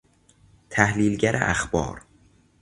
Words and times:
تحلیلگر 0.69 1.35
اخبار 1.43 2.01